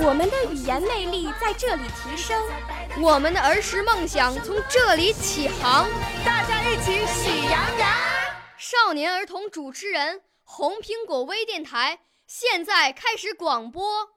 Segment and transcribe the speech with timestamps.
[0.00, 2.40] 我们的语言魅力在这里提升，
[3.00, 5.88] 我们的儿时梦想从这里起航。
[6.24, 7.90] 大家一起喜羊羊。
[8.56, 12.00] 少年儿童主持人，红苹果微电台。
[12.26, 14.08] 现在开始广播。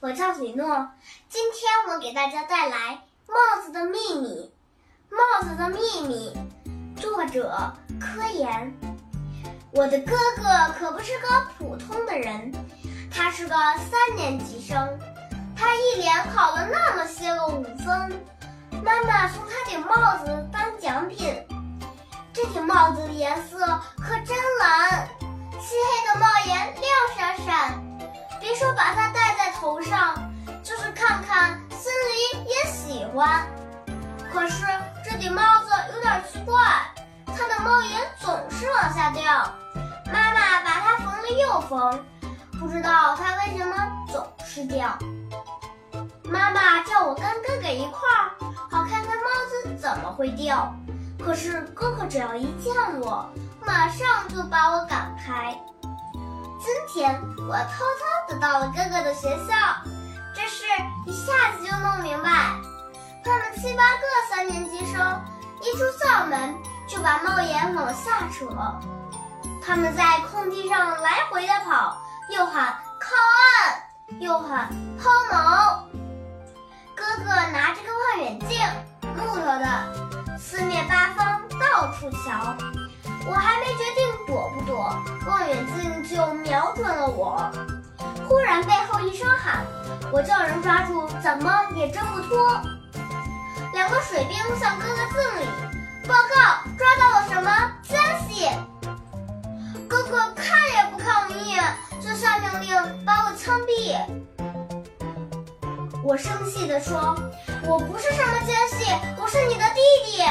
[0.00, 0.90] 我叫李诺，
[1.28, 3.02] 今天我给大家带来
[3.32, 4.28] 《帽子的秘密》。
[5.10, 6.32] 帽子的秘密，
[7.26, 8.72] 者柯岩。
[9.72, 12.52] 我的哥哥可不是个普通的人，
[13.12, 14.98] 他是个三年级生，
[15.54, 18.20] 他一连考了那么些个五分。
[18.84, 21.34] 妈妈送他顶帽子当奖品，
[22.32, 23.58] 这顶帽子的颜色
[23.98, 25.08] 可真蓝，
[25.52, 26.84] 漆黑的帽檐亮
[27.16, 27.82] 闪闪。
[28.40, 30.14] 别说把它戴在头上，
[30.62, 33.46] 就是看看心里也喜欢。
[34.32, 34.64] 可是
[35.04, 36.54] 这顶帽子有点奇怪，
[37.66, 39.24] 帽檐总是往下掉。
[40.06, 42.04] 妈妈把它缝了又缝，
[42.60, 43.74] 不知道它为什么
[44.08, 44.96] 总是掉。
[46.22, 48.30] 妈妈叫我跟哥哥一块儿，
[48.70, 50.72] 好看看帽子怎么会掉。
[51.18, 53.28] 可是哥哥只要一见我，
[53.60, 55.58] 马上就把我赶开。
[56.60, 59.54] 今天我偷偷的到了哥哥的学校，
[60.32, 60.64] 这事
[61.04, 62.30] 一下子就弄明白。
[63.24, 65.20] 他们七八个三年级生
[65.62, 66.54] 一出校门
[66.86, 68.46] 就把帽檐往下扯，
[69.64, 71.96] 他们在空地上来回的跑，
[72.30, 75.78] 又喊靠岸，又喊抛锚。
[76.94, 78.58] 哥哥拿着个望远镜，
[79.16, 82.54] 木头的，四面八方到处瞧。
[83.28, 84.96] 我还没决定躲不躲，
[85.26, 87.50] 望远镜就瞄准了我。
[88.28, 89.66] 忽然背后一声喊，
[90.12, 92.62] 我叫人抓住，怎么也挣不脱。
[93.72, 95.46] 两个水兵向哥哥敬礼，
[96.06, 96.62] 报告
[97.46, 97.96] 什么奸
[98.28, 98.50] 细。
[99.88, 101.62] 哥哥看也不看我一眼，
[102.00, 103.96] 就下命令把我枪毙。
[106.02, 107.16] 我生气地说
[107.62, 110.24] ：“我不是什么奸细，我是你的弟弟。”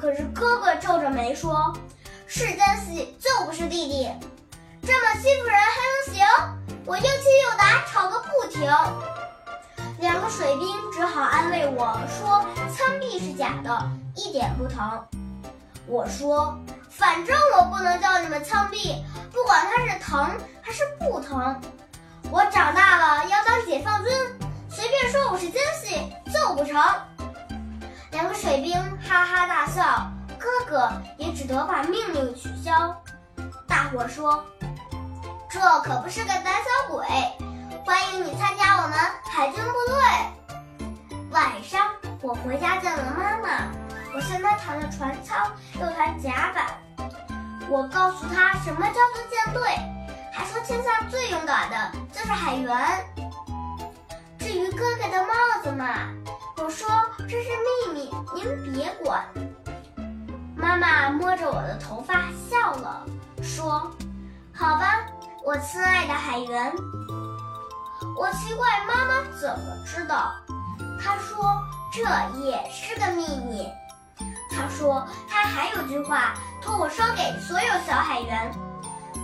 [0.00, 1.70] 可是哥哥皱着眉说
[2.26, 4.10] ：“是奸细就不是弟弟，
[4.86, 6.26] 这么欺负人还能行？”
[6.86, 7.08] 我又气
[7.50, 8.72] 又打，吵个不停。
[9.98, 12.42] 两个水兵只好安慰我说
[12.74, 15.06] ：“枪毙是假的，一点不疼。”
[15.86, 16.58] 我说
[16.88, 19.02] ：“反正我不能叫你们枪毙，
[19.32, 20.30] 不管他是疼
[20.62, 21.60] 还是不疼。”
[22.32, 24.12] 我长大了要当解放军，
[24.70, 26.82] 随便说我是奸细就不成。
[28.12, 28.74] 两个水兵
[29.06, 32.96] 哈哈大笑，哥哥也只得把命令取消。
[33.68, 34.42] 大伙说
[35.50, 37.06] ：“这可不是个胆小鬼，
[37.84, 38.98] 欢迎你参加我们
[39.30, 40.88] 海军部队。”
[41.30, 41.90] 晚上
[42.22, 43.13] 我回家见了，
[44.34, 46.66] 我向她谈了船舱，又谈甲板。
[47.68, 49.62] 我告诉他什么叫做舰队。
[50.32, 52.76] 还说天下最勇敢的就是海员。
[54.36, 56.08] 至于哥哥的帽子嘛，
[56.56, 57.48] 我说这是
[57.86, 59.24] 秘密，您别管。
[60.56, 63.06] 妈妈摸着我的头发笑了，
[63.40, 63.88] 说
[64.52, 65.06] ：“好吧，
[65.44, 66.72] 我亲爱的海员。”
[68.18, 70.32] 我奇怪妈妈怎么知道？
[71.00, 71.56] 她说
[71.92, 72.02] 这
[72.40, 73.72] 也是个秘密。
[74.54, 78.52] 他说他还有句话托我说给所有小海员。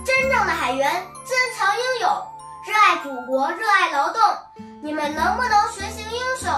[0.03, 0.91] 真正的海员
[1.25, 2.09] 坚强英勇，
[2.65, 4.21] 热爱祖国，热爱劳动。
[4.81, 6.51] 你们能不能学习英雄？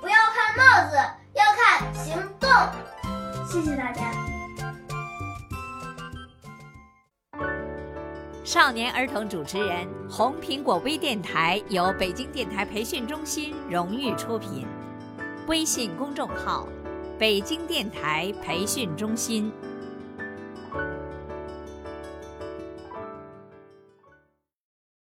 [0.00, 0.96] 不要看帽子，
[1.34, 2.50] 要看行动。
[3.46, 4.02] 谢谢大家。
[8.44, 14.66] 少年儿童主持人，红苹果微电台由北京电台培训中心荣誉出品，
[15.46, 16.66] 微信公众号：
[17.22, 19.52] 北京电台培训中心。